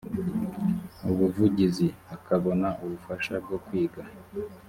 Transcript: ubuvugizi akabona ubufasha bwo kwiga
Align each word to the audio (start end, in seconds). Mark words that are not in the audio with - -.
ubuvugizi 1.11 1.87
akabona 2.15 2.67
ubufasha 2.83 3.33
bwo 3.43 3.57
kwiga 3.65 4.01